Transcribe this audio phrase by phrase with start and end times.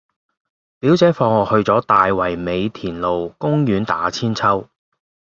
[0.79, 4.67] 表姐放學去左大圍美田路公園打韆鞦